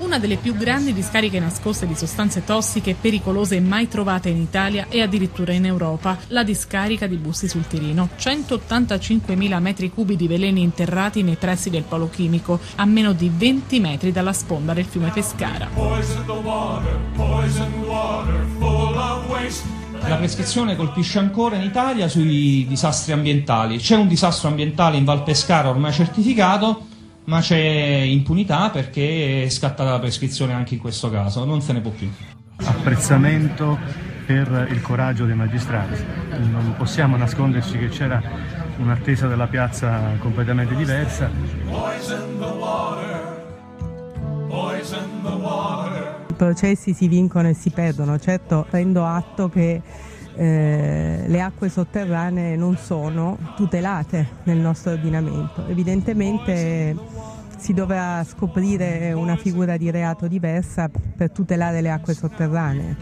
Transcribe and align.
Una 0.00 0.18
delle 0.18 0.36
più 0.36 0.56
grandi 0.56 0.94
discariche 0.94 1.38
nascoste 1.38 1.86
di 1.86 1.94
sostanze 1.94 2.42
tossiche 2.42 2.90
e 2.90 2.96
pericolose 2.98 3.60
mai 3.60 3.86
trovate 3.86 4.30
in 4.30 4.38
Italia 4.38 4.86
e 4.88 5.02
addirittura 5.02 5.52
in 5.52 5.66
Europa, 5.66 6.16
la 6.28 6.42
discarica 6.42 7.06
di 7.06 7.16
Bussi 7.16 7.48
sul 7.48 7.66
Tirino. 7.66 8.08
185.000 8.18 9.60
metri 9.60 9.90
cubi 9.90 10.16
di 10.16 10.26
veleni 10.26 10.62
interrati 10.62 11.22
nei 11.22 11.36
pressi 11.36 11.68
del 11.68 11.82
polo 11.82 12.08
chimico, 12.08 12.58
a 12.76 12.86
meno 12.86 13.12
di 13.12 13.30
20 13.32 13.78
metri 13.78 14.10
dalla 14.10 14.32
sponda 14.32 14.72
del 14.72 14.86
fiume 14.86 15.10
Pescara. 15.10 15.68
La 20.08 20.16
prescrizione 20.16 20.76
colpisce 20.76 21.18
ancora 21.18 21.56
in 21.56 21.62
Italia 21.62 22.08
sui 22.08 22.66
disastri 22.66 23.12
ambientali. 23.12 23.76
C'è 23.76 23.96
un 23.96 24.08
disastro 24.08 24.48
ambientale 24.48 24.96
in 24.96 25.04
Val 25.04 25.22
Pescara 25.22 25.68
ormai 25.68 25.92
certificato, 25.92 26.86
ma 27.30 27.38
c'è 27.38 27.56
impunità 27.56 28.70
perché 28.70 29.44
è 29.44 29.48
scattata 29.48 29.92
la 29.92 30.00
prescrizione 30.00 30.52
anche 30.52 30.74
in 30.74 30.80
questo 30.80 31.08
caso, 31.10 31.44
non 31.44 31.62
se 31.62 31.72
ne 31.72 31.80
può 31.80 31.92
più. 31.92 32.10
Apprezzamento 32.56 33.78
per 34.26 34.66
il 34.68 34.82
coraggio 34.82 35.26
dei 35.26 35.36
magistrati. 35.36 35.94
Non 36.50 36.74
possiamo 36.76 37.16
nasconderci 37.16 37.78
che 37.78 37.88
c'era 37.88 38.20
un'attesa 38.78 39.28
della 39.28 39.46
piazza 39.46 40.00
completamente 40.18 40.74
diversa. 40.74 41.30
Poison 41.68 42.36
the 42.36 42.44
water. 42.44 43.44
Poison 44.48 45.22
the 45.22 45.30
water. 45.30 46.26
I 46.30 46.34
processi 46.34 46.92
si 46.92 47.06
vincono 47.06 47.48
e 47.48 47.54
si 47.54 47.70
perdono, 47.70 48.18
certo 48.18 48.66
prendo 48.68 49.06
atto 49.06 49.48
che 49.48 49.80
eh, 50.40 51.24
le 51.26 51.42
acque 51.42 51.68
sotterranee 51.68 52.56
non 52.56 52.78
sono 52.78 53.36
tutelate 53.56 54.26
nel 54.44 54.56
nostro 54.56 54.92
ordinamento. 54.92 55.66
Evidentemente 55.66 56.96
si 57.58 57.74
dovrà 57.74 58.24
scoprire 58.24 59.12
una 59.12 59.36
figura 59.36 59.76
di 59.76 59.90
reato 59.90 60.28
diversa 60.28 60.88
per 60.88 61.30
tutelare 61.30 61.82
le 61.82 61.90
acque 61.90 62.14
sotterranee. 62.14 62.96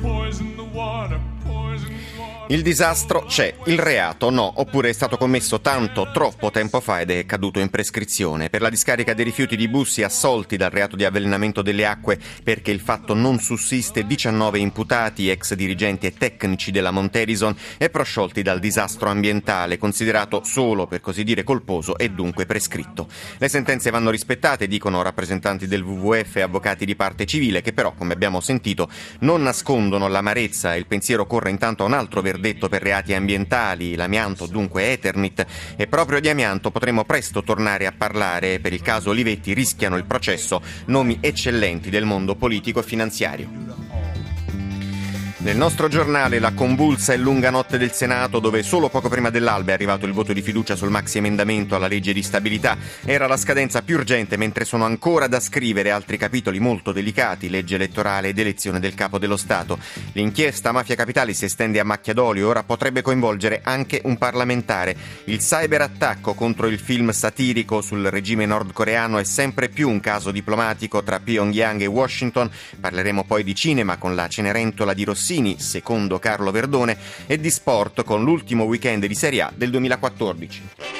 Il 2.50 2.62
disastro 2.62 3.26
c'è, 3.26 3.54
il 3.66 3.78
reato 3.78 4.30
no, 4.30 4.50
oppure 4.56 4.88
è 4.88 4.92
stato 4.94 5.18
commesso 5.18 5.60
tanto, 5.60 6.10
troppo 6.14 6.50
tempo 6.50 6.80
fa 6.80 7.00
ed 7.00 7.10
è 7.10 7.26
caduto 7.26 7.60
in 7.60 7.68
prescrizione. 7.68 8.48
Per 8.48 8.62
la 8.62 8.70
discarica 8.70 9.12
dei 9.12 9.26
rifiuti 9.26 9.54
di 9.54 9.68
Bussi 9.68 10.02
assolti 10.02 10.56
dal 10.56 10.70
reato 10.70 10.96
di 10.96 11.04
avvelenamento 11.04 11.60
delle 11.60 11.84
acque 11.84 12.18
perché 12.42 12.70
il 12.70 12.80
fatto 12.80 13.12
non 13.12 13.38
sussiste 13.38 14.06
19 14.06 14.60
imputati, 14.60 15.28
ex 15.28 15.52
dirigenti 15.52 16.06
e 16.06 16.14
tecnici 16.14 16.70
della 16.70 16.90
Monterison 16.90 17.54
e 17.76 17.90
prosciolti 17.90 18.40
dal 18.40 18.60
disastro 18.60 19.10
ambientale, 19.10 19.76
considerato 19.76 20.42
solo 20.42 20.86
per 20.86 21.02
così 21.02 21.24
dire 21.24 21.44
colposo 21.44 21.98
e 21.98 22.08
dunque 22.08 22.46
prescritto. 22.46 23.08
Le 23.36 23.48
sentenze 23.50 23.90
vanno 23.90 24.08
rispettate, 24.08 24.68
dicono 24.68 25.02
rappresentanti 25.02 25.66
del 25.66 25.82
WWF 25.82 26.36
e 26.36 26.40
avvocati 26.40 26.86
di 26.86 26.96
parte 26.96 27.26
civile, 27.26 27.60
che 27.60 27.74
però, 27.74 27.92
come 27.92 28.14
abbiamo 28.14 28.40
sentito, 28.40 28.88
non 29.18 29.42
nascondono 29.42 30.08
l'amarezza 30.08 30.74
e 30.74 30.78
il 30.78 30.86
pensiero 30.86 31.26
corre 31.26 31.50
intanto 31.50 31.66
a 31.68 31.86
un 31.86 31.92
altro 31.92 32.20
verdetto 32.20 32.68
per 32.68 32.82
reati 32.82 33.14
ambientali, 33.14 33.94
l'amianto 33.94 34.46
dunque 34.46 34.92
Eternit, 34.92 35.46
e 35.76 35.86
proprio 35.86 36.20
di 36.20 36.28
amianto 36.28 36.70
potremo 36.70 37.04
presto 37.04 37.42
tornare 37.42 37.86
a 37.86 37.92
parlare. 37.96 38.60
Per 38.60 38.72
il 38.72 38.82
caso 38.82 39.10
Olivetti 39.10 39.52
rischiano 39.52 39.96
il 39.96 40.04
processo 40.04 40.62
nomi 40.86 41.18
eccellenti 41.20 41.90
del 41.90 42.04
mondo 42.04 42.34
politico 42.34 42.80
e 42.80 42.82
finanziario. 42.82 43.67
Nel 45.40 45.56
nostro 45.56 45.86
giornale 45.86 46.40
la 46.40 46.52
convulsa 46.52 47.12
e 47.12 47.16
lunga 47.16 47.50
notte 47.50 47.78
del 47.78 47.92
Senato, 47.92 48.40
dove 48.40 48.64
solo 48.64 48.88
poco 48.88 49.08
prima 49.08 49.30
dell'alba 49.30 49.70
è 49.70 49.74
arrivato 49.74 50.04
il 50.04 50.12
voto 50.12 50.32
di 50.32 50.42
fiducia 50.42 50.74
sul 50.74 50.90
maxi 50.90 51.18
emendamento 51.18 51.76
alla 51.76 51.86
legge 51.86 52.12
di 52.12 52.24
stabilità, 52.24 52.76
era 53.04 53.28
la 53.28 53.36
scadenza 53.36 53.82
più 53.82 53.98
urgente 53.98 54.36
mentre 54.36 54.64
sono 54.64 54.84
ancora 54.84 55.28
da 55.28 55.38
scrivere 55.38 55.92
altri 55.92 56.16
capitoli 56.16 56.58
molto 56.58 56.90
delicati, 56.90 57.48
legge 57.48 57.76
elettorale 57.76 58.30
ed 58.30 58.38
elezione 58.40 58.80
del 58.80 58.94
capo 58.94 59.18
dello 59.18 59.36
Stato. 59.36 59.78
L'inchiesta 60.14 60.72
Mafia 60.72 60.96
Capitali 60.96 61.34
si 61.34 61.44
estende 61.44 61.78
a 61.78 61.84
macchia 61.84 62.14
d'olio 62.14 62.46
e 62.46 62.48
ora 62.48 62.64
potrebbe 62.64 63.02
coinvolgere 63.02 63.60
anche 63.62 64.00
un 64.06 64.18
parlamentare. 64.18 64.96
Il 65.26 65.38
cyberattacco 65.38 66.34
contro 66.34 66.66
il 66.66 66.80
film 66.80 67.12
satirico 67.12 67.80
sul 67.80 68.02
regime 68.06 68.44
nordcoreano 68.44 69.18
è 69.18 69.24
sempre 69.24 69.68
più 69.68 69.88
un 69.88 70.00
caso 70.00 70.32
diplomatico 70.32 71.00
tra 71.04 71.20
Pyongyang 71.20 71.80
e 71.80 71.86
Washington. 71.86 72.50
Parleremo 72.80 73.22
poi 73.22 73.44
di 73.44 73.54
cinema 73.54 73.98
con 73.98 74.16
la 74.16 74.26
Cenerentola 74.26 74.94
di 74.94 75.04
Rossini 75.28 75.58
secondo 75.58 76.18
Carlo 76.18 76.50
Verdone, 76.50 76.96
e 77.26 77.38
di 77.38 77.50
sport 77.50 78.02
con 78.02 78.24
l'ultimo 78.24 78.64
weekend 78.64 79.04
di 79.04 79.14
Serie 79.14 79.42
A 79.42 79.52
del 79.54 79.70
2014. 79.70 80.97